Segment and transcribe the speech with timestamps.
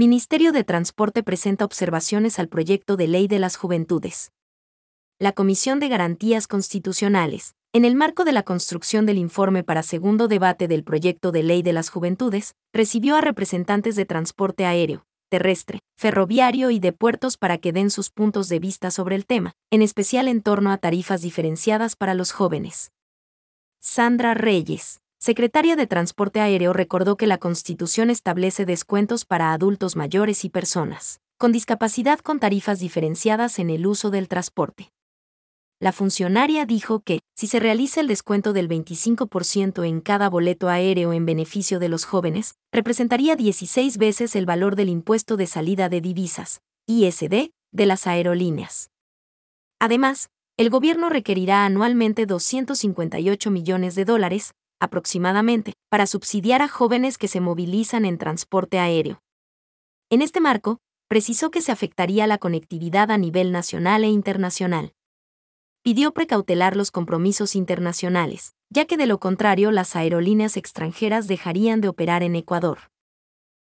[0.00, 4.32] Ministerio de Transporte presenta observaciones al proyecto de ley de las juventudes.
[5.18, 10.26] La Comisión de Garantías Constitucionales, en el marco de la construcción del informe para segundo
[10.26, 15.80] debate del proyecto de ley de las juventudes, recibió a representantes de transporte aéreo, terrestre,
[15.98, 19.82] ferroviario y de puertos para que den sus puntos de vista sobre el tema, en
[19.82, 22.90] especial en torno a tarifas diferenciadas para los jóvenes.
[23.80, 30.44] Sandra Reyes, secretaria de Transporte Aéreo, recordó que la Constitución establece descuentos para adultos mayores
[30.44, 34.92] y personas con discapacidad con tarifas diferenciadas en el uso del transporte.
[35.80, 41.14] La funcionaria dijo que, si se realiza el descuento del 25% en cada boleto aéreo
[41.14, 46.02] en beneficio de los jóvenes, representaría 16 veces el valor del impuesto de salida de
[46.02, 48.90] divisas, ISD, de las aerolíneas.
[49.78, 50.28] Además,
[50.58, 57.40] el gobierno requerirá anualmente 258 millones de dólares, aproximadamente, para subsidiar a jóvenes que se
[57.40, 59.20] movilizan en transporte aéreo.
[60.10, 64.92] En este marco, precisó que se afectaría la conectividad a nivel nacional e internacional.
[65.82, 71.88] Pidió precautelar los compromisos internacionales, ya que de lo contrario las aerolíneas extranjeras dejarían de
[71.88, 72.90] operar en Ecuador.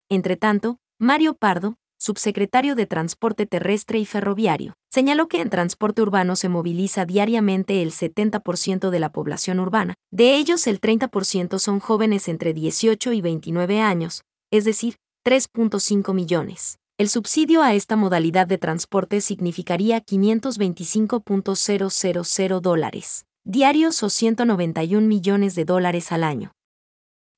[0.08, 6.48] Entretanto, Mario Pardo, subsecretario de Transporte Terrestre y Ferroviario, señaló que en transporte urbano se
[6.48, 12.54] moviliza diariamente el 70% de la población urbana, de ellos el 30% son jóvenes entre
[12.54, 16.78] 18 y 29 años, es decir, 3.5 millones.
[16.98, 25.64] El subsidio a esta modalidad de transporte significaría 525.000 dólares diarios o 191 millones de
[25.64, 26.52] dólares al año.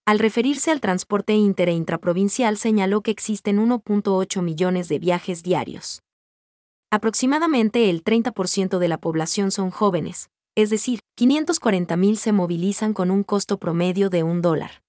[0.05, 6.03] Al referirse al transporte inter e intraprovincial señaló que existen 1.8 millones de viajes diarios.
[6.91, 13.23] Aproximadamente el 30% de la población son jóvenes, es decir, 540.000 se movilizan con un
[13.23, 14.83] costo promedio de un dólar.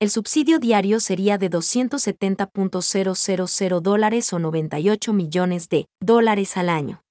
[0.00, 7.02] El subsidio diario sería de 270.000 dólares o 98 millones de dólares al año.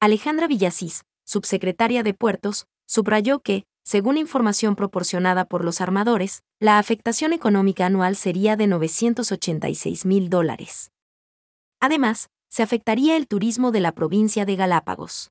[0.00, 7.32] Alejandra Villasís, subsecretaria de Puertos, subrayó que, según información proporcionada por los armadores, la afectación
[7.32, 10.92] económica anual sería de 986 mil dólares.
[11.80, 15.30] Además, se afectaría el turismo de la provincia de Galápagos.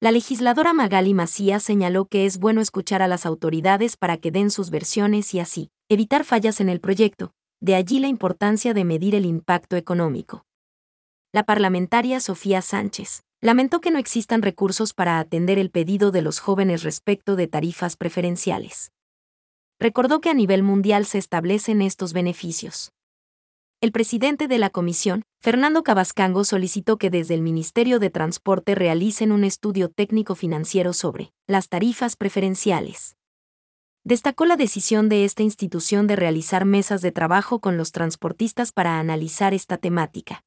[0.00, 4.50] La legisladora Magali Macías señaló que es bueno escuchar a las autoridades para que den
[4.50, 9.14] sus versiones y así, evitar fallas en el proyecto, de allí la importancia de medir
[9.14, 10.46] el impacto económico.
[11.32, 16.40] La parlamentaria Sofía Sánchez, lamentó que no existan recursos para atender el pedido de los
[16.40, 18.92] jóvenes respecto de tarifas preferenciales.
[19.78, 22.92] Recordó que a nivel mundial se establecen estos beneficios.
[23.80, 29.32] El presidente de la comisión, Fernando Cabascango, solicitó que desde el Ministerio de Transporte realicen
[29.32, 33.16] un estudio técnico financiero sobre las tarifas preferenciales.
[34.04, 38.98] Destacó la decisión de esta institución de realizar mesas de trabajo con los transportistas para
[38.98, 40.44] analizar esta temática.